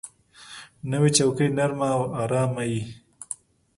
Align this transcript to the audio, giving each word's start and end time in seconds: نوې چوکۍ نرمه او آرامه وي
نوې 0.91 1.09
چوکۍ 1.17 1.47
نرمه 1.57 1.87
او 1.97 2.03
آرامه 2.21 2.63
وي 2.69 2.83